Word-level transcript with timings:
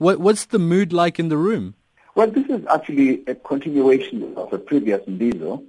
What, 0.00 0.18
what's 0.18 0.46
the 0.46 0.58
mood 0.58 0.94
like 0.94 1.18
in 1.18 1.28
the 1.28 1.36
room? 1.36 1.74
Well, 2.14 2.30
this 2.30 2.46
is 2.48 2.64
actually 2.68 3.22
a 3.26 3.34
continuation 3.34 4.32
of 4.34 4.50
a 4.50 4.58
previous 4.58 5.02
Mbizo, 5.02 5.62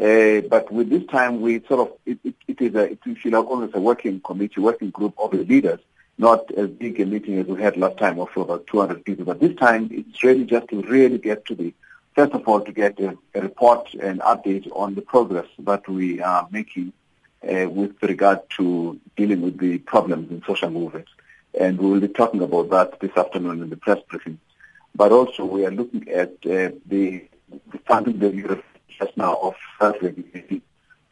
uh, 0.00 0.48
but 0.48 0.72
with 0.72 0.88
this 0.88 1.04
time 1.08 1.42
we 1.42 1.60
sort 1.68 1.80
of, 1.80 1.92
it, 2.06 2.18
it, 2.24 2.34
it 2.48 2.60
is 2.62 2.74
a, 2.74 2.92
it 2.92 3.00
is, 3.04 3.22
you 3.22 3.30
know, 3.32 3.44
almost 3.44 3.76
a 3.76 3.80
working 3.80 4.22
committee, 4.22 4.62
working 4.62 4.88
group 4.88 5.12
of 5.18 5.32
the 5.32 5.44
leaders, 5.44 5.78
not 6.16 6.50
as 6.52 6.70
big 6.70 6.98
a 7.00 7.04
meeting 7.04 7.38
as 7.38 7.46
we 7.48 7.60
had 7.60 7.76
last 7.76 7.98
time 7.98 8.18
of 8.18 8.34
about 8.34 8.66
200 8.66 9.04
people, 9.04 9.26
but 9.26 9.40
this 9.40 9.54
time 9.56 9.90
it's 9.92 10.24
really 10.24 10.46
just 10.46 10.68
to 10.68 10.80
really 10.80 11.18
get 11.18 11.44
to 11.44 11.54
the, 11.54 11.74
first 12.14 12.32
of 12.32 12.48
all, 12.48 12.62
to 12.62 12.72
get 12.72 12.98
a, 12.98 13.14
a 13.34 13.42
report 13.42 13.92
and 14.00 14.20
update 14.20 14.66
on 14.74 14.94
the 14.94 15.02
progress 15.02 15.48
that 15.58 15.86
we 15.86 16.22
are 16.22 16.48
making 16.50 16.94
uh, 17.46 17.68
with 17.68 17.94
regard 18.00 18.40
to 18.56 18.98
dealing 19.18 19.42
with 19.42 19.58
the 19.58 19.76
problems 19.80 20.30
in 20.30 20.42
social 20.46 20.70
movements 20.70 21.10
and 21.56 21.78
we 21.78 21.90
will 21.90 22.00
be 22.00 22.08
talking 22.08 22.42
about 22.42 22.70
that 22.70 23.00
this 23.00 23.16
afternoon 23.16 23.62
in 23.62 23.70
the 23.70 23.76
press 23.76 24.00
briefing. 24.08 24.38
But 24.94 25.12
also 25.12 25.44
we 25.44 25.66
are 25.66 25.70
looking 25.70 26.08
at 26.08 26.30
uh, 26.44 26.72
the, 26.86 27.24
the 27.72 27.78
funding 27.86 28.18
that 28.20 28.34
you 28.34 28.62
just 28.98 29.16
now 29.16 29.34
of 29.36 29.54
self-regulation. 29.78 30.62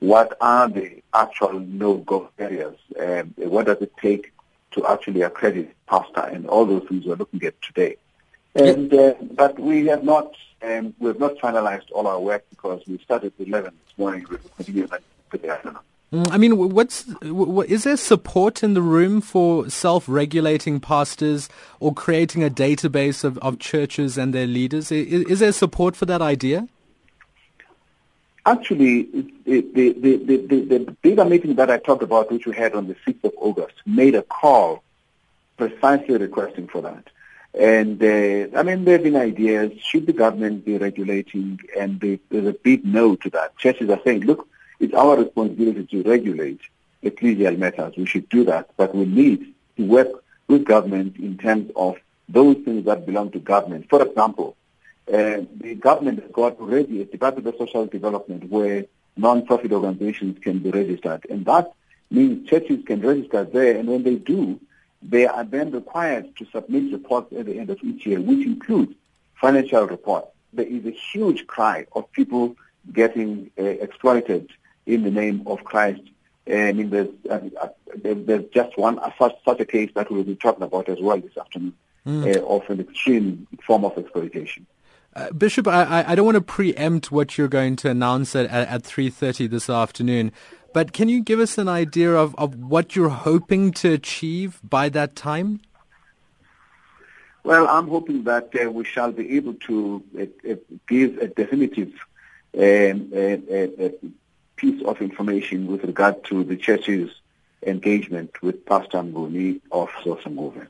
What 0.01 0.37
are 0.41 0.69
the 0.69 1.03
actual 1.13 1.61
no-go 1.61 2.31
areas? 2.39 2.77
Um, 2.99 3.35
what 3.37 3.67
does 3.67 3.79
it 3.81 3.93
take 4.01 4.33
to 4.73 4.87
actually 4.87 5.23
accredit 5.23 5.75
PASTA 5.87 6.25
and 6.33 6.47
all 6.47 6.67
those 6.67 6.87
things 6.89 7.07
we're 7.07 7.17
looking 7.17 7.43
at 7.45 7.61
today? 7.63 7.97
And 8.55 8.93
uh, 8.95 9.15
but 9.33 9.59
we 9.59 9.87
have 9.87 10.05
not 10.05 10.35
um, 10.63 10.95
we 10.99 11.09
have 11.09 11.19
not 11.19 11.37
finalized 11.39 11.91
all 11.93 12.07
our 12.07 12.21
work 12.21 12.45
because 12.51 12.83
we 12.87 12.99
started 12.99 13.33
at 13.39 13.47
11 13.47 13.73
this 13.87 13.99
morning. 13.99 14.27
We 14.29 14.37
will 14.37 14.51
continue 14.57 14.89
today 15.31 15.49
afternoon. 15.49 15.79
Mm, 16.15 16.31
I 16.31 16.39
mean, 16.39 16.57
what's 16.57 17.03
what, 17.23 17.69
is 17.69 17.83
there 17.83 17.97
support 17.97 18.63
in 18.63 18.75
the 18.75 18.83
room 18.83 19.21
for 19.21 19.69
self-regulating 19.69 20.79
pastors 20.79 21.49
or 21.81 21.93
creating 21.93 22.45
a 22.45 22.51
database 22.51 23.25
of, 23.25 23.37
of 23.39 23.59
churches 23.59 24.17
and 24.17 24.33
their 24.33 24.47
leaders? 24.47 24.93
Is, 24.93 25.25
is 25.25 25.41
there 25.41 25.51
support 25.51 25.97
for 25.97 26.07
that 26.07 26.23
idea? 26.23 26.69
Actually, 28.47 29.03
the, 29.45 29.63
the, 29.75 29.93
the, 29.93 30.37
the, 30.47 30.61
the 30.61 30.97
bigger 31.03 31.25
meeting 31.25 31.57
that 31.57 31.69
I 31.69 31.79
talked 31.79 32.05
about, 32.05 32.31
which 32.31 32.47
we 32.47 32.55
had 32.55 32.75
on 32.75 32.87
the 32.87 32.95
6th 32.95 33.25
of 33.25 33.33
August, 33.37 33.75
made 33.85 34.15
a 34.15 34.23
call 34.23 34.85
precisely 35.57 36.17
requesting 36.17 36.69
for 36.69 36.81
that. 36.83 37.09
And 37.59 38.01
uh, 38.01 38.57
I 38.57 38.63
mean, 38.63 38.85
there 38.85 38.99
have 38.99 39.03
been 39.03 39.17
ideas, 39.17 39.73
should 39.81 40.07
the 40.07 40.13
government 40.13 40.65
be 40.65 40.77
regulating? 40.77 41.59
And 41.77 41.99
there's 42.31 42.47
a 42.47 42.53
big 42.53 42.85
no 42.85 43.17
to 43.17 43.31
that. 43.31 43.57
Churches 43.57 43.91
are 43.91 44.01
saying, 44.05 44.21
look, 44.21 44.47
it's 44.81 44.95
our 44.95 45.17
responsibility 45.17 45.85
to 45.87 46.09
regulate 46.09 46.61
ecclesial 47.03 47.57
matters. 47.59 47.95
We 47.97 48.07
should 48.07 48.29
do 48.29 48.45
that, 48.45 48.71
but 48.77 48.95
we 48.95 49.05
need 49.05 49.55
to 49.77 49.87
work 49.87 50.09
with 50.49 50.65
government 50.65 51.17
in 51.17 51.39
terms 51.39 51.71
of 51.77 51.97
those 52.29 52.57
things 52.65 52.85
that 52.87 53.07
belong 53.07 53.31
to 53.33 53.39
government. 53.39 53.89
For 53.89 54.03
example, 54.03 54.57
uh, 55.09 55.43
the 55.61 55.75
government 55.75 56.23
has 56.23 56.31
got 56.33 56.59
already 56.59 57.03
a 57.03 57.05
Department 57.05 57.47
of 57.47 57.57
Social 57.59 57.87
Development 57.87 58.49
where 58.51 58.87
non-profit 59.17 59.73
organizations 59.73 60.39
can 60.41 60.59
be 60.59 60.71
registered, 60.71 61.27
and 61.29 61.45
that 61.47 61.73
means 62.11 62.49
churches 62.49 62.85
can 62.87 63.01
register 63.01 63.45
there, 63.45 63.77
and 63.77 63.89
when 63.89 64.03
they 64.03 64.17
do, 64.17 64.59
they 65.03 65.27
are 65.27 65.45
then 65.45 65.71
required 65.71 66.35
to 66.37 66.47
submit 66.47 66.93
reports 66.93 67.33
at 67.35 67.47
the 67.47 67.59
end 67.59 67.69
of 67.69 67.79
each 67.83 68.07
year, 68.07 68.21
which 68.21 68.47
includes 68.47 68.95
financial 69.35 69.87
reports. 69.87 70.29
There 70.53 70.67
is 70.67 70.87
a 70.87 70.91
huge 70.91 71.47
cry 71.47 71.87
of 71.93 72.11
people 72.13 72.57
getting 72.93 73.51
uh, 73.59 73.63
exploited 73.63 74.51
in 74.87 75.03
the 75.03 75.11
name 75.11 75.43
of 75.47 75.65
Christ. 75.65 76.03
I 76.47 76.73
mean, 76.73 76.91
there's, 76.91 77.09
uh, 77.31 77.41
uh 77.61 77.69
there's 77.97 78.45
just 78.53 78.77
one 78.77 78.99
uh, 78.99 79.11
such, 79.19 79.35
such 79.45 79.61
a 79.61 79.65
case 79.65 79.91
that 79.95 80.11
we'll 80.11 80.25
be 80.25 80.37
talking 80.37 80.63
about 80.63 80.89
as 80.89 80.99
well 81.01 81.19
this 81.19 81.37
afternoon 81.39 81.75
mm. 82.07 82.37
uh, 82.37 82.45
of 82.47 82.69
an 82.69 82.81
extreme 82.81 83.47
form 83.67 83.85
of 83.85 83.97
exploitation. 83.97 84.67
Uh, 85.17 85.31
Bishop, 85.31 85.69
I, 85.69 86.05
I 86.09 86.15
don't 86.15 86.27
want 86.27 86.35
to 86.37 86.43
preempt 86.43 87.13
what 87.13 87.39
you're 87.39 87.49
going 87.49 87.77
to 87.77 87.91
announce 87.91 88.35
at, 88.35 88.47
at 88.47 88.83
3.30 88.83 89.49
this 89.49 89.71
afternoon, 89.71 90.33
but 90.73 90.93
can 90.93 91.09
you 91.09 91.23
give 91.23 91.39
us 91.39 91.57
an 91.57 91.69
idea 91.69 92.13
of, 92.13 92.35
of 92.35 92.57
what 92.57 92.97
you're 92.97 93.11
hoping 93.11 93.71
to 93.75 93.93
achieve 93.93 94.61
by 94.65 94.89
that 94.89 95.15
time? 95.15 95.61
Well, 97.45 97.69
I'm 97.69 97.89
hoping 97.89 98.25
that 98.25 98.51
uh, 98.61 98.71
we 98.71 98.85
shall 98.85 99.13
be 99.13 99.37
able 99.37 99.55
to 99.55 100.03
uh, 100.19 100.55
give 100.89 101.19
a 101.19 101.29
definitive 101.29 101.93
um, 102.59 103.13
piece 104.65 104.83
of 104.87 104.97
information 105.03 105.67
with 105.67 105.85
regard 105.85 106.25
to 106.25 106.43
the 106.43 106.57
church's 106.57 107.11
engagement 107.67 108.31
with 108.43 108.65
Pastor 108.65 108.99
Mnguni 108.99 109.61
of 109.71 109.89
Soshanguve, 110.03 110.67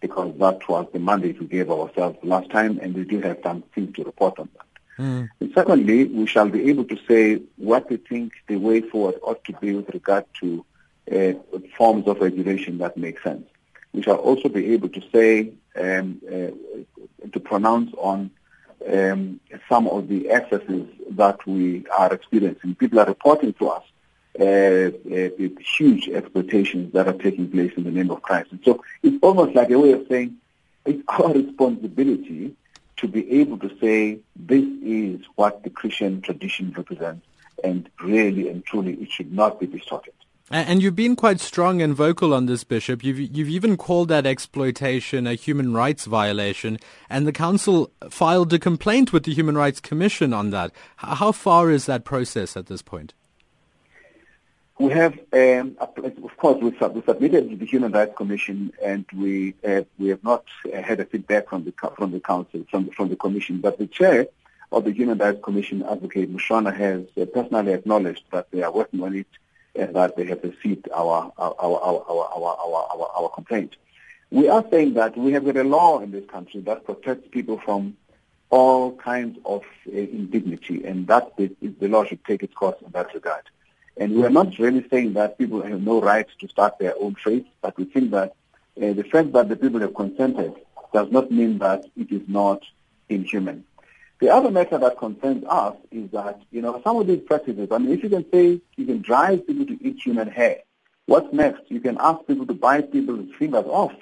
because 0.00 0.30
that 0.38 0.66
was 0.66 0.86
the 0.94 0.98
mandate 0.98 1.38
we 1.40 1.46
gave 1.46 1.70
ourselves 1.70 2.16
last 2.22 2.48
time, 2.50 2.78
and 2.80 2.94
we 2.94 3.04
do 3.04 3.20
have 3.20 3.38
something 3.42 3.92
to 3.92 4.04
report 4.04 4.38
on 4.38 4.48
that. 4.54 4.66
Mm. 5.04 5.28
And 5.40 5.52
secondly, 5.54 6.04
we 6.04 6.26
shall 6.26 6.48
be 6.48 6.70
able 6.70 6.84
to 6.84 6.98
say 7.06 7.42
what 7.56 7.90
we 7.90 7.96
think 7.98 8.32
the 8.46 8.56
way 8.56 8.80
forward 8.80 9.16
ought 9.22 9.44
to 9.44 9.52
be 9.54 9.74
with 9.74 9.90
regard 9.90 10.24
to 10.40 10.64
uh, 11.12 11.32
forms 11.76 12.06
of 12.06 12.20
regulation 12.20 12.78
that 12.78 12.96
make 12.96 13.20
sense. 13.20 13.46
We 13.92 14.00
shall 14.02 14.16
also 14.16 14.48
be 14.48 14.72
able 14.72 14.88
to 14.88 15.02
say, 15.12 15.52
um, 15.76 16.20
uh, 16.26 17.28
to 17.32 17.40
pronounce 17.40 17.92
on 17.98 18.30
um, 18.90 19.40
some 19.68 19.86
of 19.88 20.08
the 20.08 20.30
excesses 20.30 20.86
that 21.16 21.46
we 21.46 21.84
are 21.96 22.12
experiencing. 22.12 22.74
People 22.74 23.00
are 23.00 23.06
reporting 23.06 23.52
to 23.54 23.68
us 23.68 23.84
uh, 24.38 24.44
uh, 24.44 25.28
huge 25.76 26.08
exploitations 26.08 26.92
that 26.92 27.06
are 27.06 27.12
taking 27.12 27.50
place 27.50 27.72
in 27.76 27.84
the 27.84 27.90
name 27.90 28.10
of 28.10 28.20
Christ. 28.22 28.50
And 28.50 28.60
so 28.64 28.82
it's 29.02 29.16
almost 29.22 29.54
like 29.54 29.70
a 29.70 29.78
way 29.78 29.92
of 29.92 30.06
saying 30.08 30.36
it's 30.84 31.02
our 31.08 31.32
responsibility 31.32 32.54
to 32.96 33.08
be 33.08 33.40
able 33.40 33.58
to 33.58 33.70
say 33.80 34.18
this 34.36 34.64
is 34.82 35.20
what 35.34 35.62
the 35.62 35.70
Christian 35.70 36.20
tradition 36.20 36.72
represents 36.76 37.26
and 37.62 37.88
really 38.02 38.48
and 38.48 38.64
truly 38.64 38.94
it 38.94 39.10
should 39.10 39.32
not 39.32 39.60
be 39.60 39.66
distorted. 39.66 40.14
And 40.54 40.80
you've 40.80 40.94
been 40.94 41.16
quite 41.16 41.40
strong 41.40 41.82
and 41.82 41.96
vocal 41.96 42.32
on 42.32 42.46
this, 42.46 42.62
Bishop. 42.62 43.02
You've, 43.02 43.18
you've 43.18 43.48
even 43.48 43.76
called 43.76 44.06
that 44.10 44.24
exploitation 44.24 45.26
a 45.26 45.34
human 45.34 45.74
rights 45.74 46.04
violation, 46.04 46.78
and 47.10 47.26
the 47.26 47.32
Council 47.32 47.90
filed 48.08 48.52
a 48.52 48.60
complaint 48.60 49.12
with 49.12 49.24
the 49.24 49.34
Human 49.34 49.56
Rights 49.56 49.80
Commission 49.80 50.32
on 50.32 50.50
that. 50.50 50.70
How 50.98 51.32
far 51.32 51.72
is 51.72 51.86
that 51.86 52.04
process 52.04 52.56
at 52.56 52.66
this 52.66 52.82
point? 52.82 53.14
We 54.78 54.92
have, 54.92 55.18
um, 55.32 55.76
of 55.80 56.36
course, 56.36 56.62
we, 56.62 56.78
sub- 56.78 56.94
we, 56.94 57.02
submitted 57.02 57.50
to 57.50 57.56
the 57.56 57.66
Human 57.66 57.90
Rights 57.90 58.14
Commission, 58.16 58.72
and 58.80 59.04
we 59.12 59.54
uh, 59.66 59.82
we 59.98 60.10
have 60.10 60.22
not 60.22 60.44
uh, 60.72 60.80
had 60.82 61.00
a 61.00 61.04
feedback 61.04 61.48
from 61.48 61.64
the 61.64 61.72
from 61.96 62.12
the 62.12 62.20
Council 62.20 62.64
from 62.70 62.90
from 62.90 63.08
the 63.08 63.16
Commission. 63.16 63.58
But 63.58 63.78
the 63.78 63.88
chair 63.88 64.28
of 64.70 64.84
the 64.84 64.92
Human 64.92 65.18
Rights 65.18 65.40
Commission, 65.42 65.82
Advocate 65.82 66.32
Mushwana, 66.32 66.72
has 66.72 67.06
uh, 67.20 67.24
personally 67.24 67.72
acknowledged 67.72 68.22
that 68.30 68.52
they 68.52 68.62
are 68.62 68.70
working 68.70 69.02
on 69.02 69.16
it 69.16 69.26
and 69.76 69.94
that 69.94 70.16
they 70.16 70.24
have 70.26 70.42
received 70.42 70.88
our 70.94 71.32
our 71.38 71.54
our 71.58 71.80
our 71.82 72.04
our 72.08 72.56
our, 72.64 72.88
our, 72.94 73.10
our 73.18 73.28
complaint. 73.30 73.76
We 74.30 74.48
are 74.48 74.64
saying 74.70 74.94
that 74.94 75.16
we 75.16 75.32
have 75.32 75.44
got 75.44 75.56
a 75.56 75.64
law 75.64 76.00
in 76.00 76.10
this 76.10 76.26
country 76.26 76.60
that 76.62 76.84
protects 76.84 77.28
people 77.30 77.58
from 77.58 77.96
all 78.50 78.92
kinds 78.96 79.38
of 79.44 79.62
uh, 79.88 79.96
indignity, 79.96 80.84
and 80.84 81.06
that 81.08 81.32
is, 81.38 81.50
the 81.80 81.88
law 81.88 82.04
should 82.04 82.24
take 82.24 82.42
its 82.42 82.54
course 82.54 82.76
in 82.84 82.90
that 82.92 83.12
regard. 83.14 83.42
And 83.96 84.14
we 84.14 84.24
are 84.24 84.30
not 84.30 84.58
really 84.58 84.86
saying 84.88 85.14
that 85.14 85.38
people 85.38 85.62
have 85.62 85.80
no 85.80 86.00
right 86.00 86.26
to 86.40 86.48
start 86.48 86.78
their 86.78 86.94
own 87.00 87.14
faith, 87.14 87.46
but 87.62 87.76
we 87.76 87.84
think 87.84 88.10
that 88.10 88.34
uh, 88.80 88.92
the 88.92 89.04
fact 89.04 89.32
that 89.32 89.48
the 89.48 89.56
people 89.56 89.80
have 89.80 89.94
consented 89.94 90.54
does 90.92 91.10
not 91.10 91.30
mean 91.30 91.58
that 91.58 91.84
it 91.96 92.10
is 92.10 92.22
not 92.28 92.62
inhuman. 93.08 93.64
The 94.20 94.30
other 94.30 94.50
matter 94.50 94.78
that 94.78 94.96
concerns 94.96 95.44
us 95.44 95.76
is 95.90 96.10
that, 96.12 96.40
you 96.50 96.62
know, 96.62 96.80
some 96.84 96.96
of 96.96 97.06
these 97.06 97.20
practices, 97.20 97.68
I 97.70 97.78
mean, 97.78 97.92
if 97.92 98.02
you 98.02 98.08
can 98.08 98.24
say 98.30 98.60
you 98.76 98.86
can 98.86 99.02
drive 99.02 99.46
people 99.46 99.66
to 99.66 99.78
eat 99.86 100.00
human 100.02 100.28
hair, 100.28 100.58
what's 101.06 101.32
next? 101.32 101.62
You 101.68 101.80
can 101.80 101.98
ask 102.00 102.26
people 102.26 102.46
to 102.46 102.54
bite 102.54 102.92
people's 102.92 103.28
fingers 103.38 103.66
off. 103.66 103.92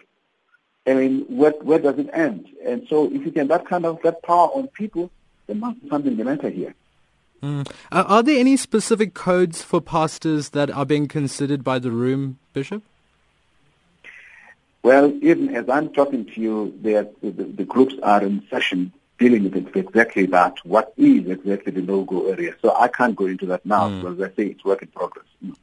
I 0.87 0.95
mean, 0.95 1.25
where, 1.28 1.53
where 1.53 1.78
does 1.78 1.99
it 1.99 2.11
end? 2.12 2.49
And 2.65 2.87
so 2.89 3.06
if 3.06 3.25
you 3.25 3.32
can 3.32 3.49
that 3.49 3.67
kind 3.67 3.87
of 3.87 4.03
get 4.03 4.23
power 4.23 4.49
on 4.49 4.69
people, 4.69 5.11
there 5.47 5.56
must 5.56 5.82
be 5.82 5.88
something 5.88 6.17
the 6.17 6.25
matter 6.25 6.50
here. 6.50 6.75
Mm. 7.43 7.69
Uh, 7.91 8.05
are 8.06 8.23
there 8.23 8.38
any 8.38 8.56
specific 8.56 9.15
codes 9.15 9.62
for 9.62 9.81
pastors 9.81 10.50
that 10.50 10.70
are 10.70 10.87
being 10.87 11.08
considered 11.08 11.65
by 11.65 11.79
the 11.79 11.91
room, 11.91 12.38
Bishop? 12.53 12.82
Well, 14.82 15.12
even 15.23 15.55
as 15.55 15.69
I'm 15.69 15.93
talking 15.93 16.26
to 16.26 16.41
you, 16.41 16.79
the, 16.82 17.08
the 17.23 17.65
groups 17.65 17.94
are 18.03 18.23
in 18.23 18.44
session 18.50 18.93
dealing 19.22 19.44
with 19.44 19.76
exactly 19.76 20.26
that. 20.26 20.54
What 20.64 20.92
is 20.96 21.28
exactly 21.28 21.72
the 21.72 21.82
no-go 21.82 22.26
area? 22.26 22.54
So 22.60 22.74
I 22.76 22.88
can't 22.88 23.14
go 23.14 23.26
into 23.26 23.46
that 23.46 23.64
now 23.64 23.88
mm. 23.88 24.00
because 24.00 24.20
I 24.20 24.34
say 24.34 24.48
it's 24.48 24.64
work 24.64 24.82
in 24.82 24.88
progress. 24.88 25.26
Mm. 25.44 25.54